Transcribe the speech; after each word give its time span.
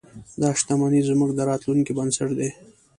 دا 0.41 0.49
شتمنۍ 0.59 1.01
زموږ 1.09 1.29
د 1.35 1.39
راتلونکي 1.49 1.91
بنسټ 1.97 2.29
دی. 2.39 2.49